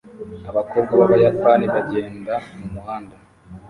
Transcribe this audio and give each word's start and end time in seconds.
Abakobwa 0.49 0.93
b'Abayapani 0.99 1.65
bagenda 1.73 2.33
mumuhanda 2.57 3.15